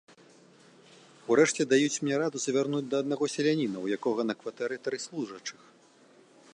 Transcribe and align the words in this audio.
Урэшце 1.33 1.61
даюць 1.73 2.01
мне 2.05 2.15
раду 2.21 2.37
завярнуць 2.45 2.87
да 2.95 3.03
аднаго 3.05 3.25
селяніна, 3.35 3.77
у 3.85 3.93
якога 3.99 4.21
на 4.31 4.39
кватэры 4.41 4.75
тры 4.89 4.97
служачых. 5.09 5.61